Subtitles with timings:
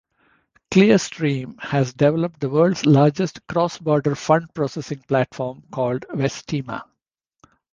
[0.71, 6.81] Clearstream has developed the world's largest cross-border fund processing platform, called Vestima.